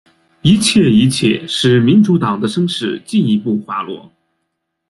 [0.41, 4.11] 一切一切使民主党的声势进一步滑落。